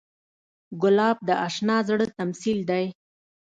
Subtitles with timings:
[0.81, 2.85] ګلاب د اشنا زړه تمثیل دی.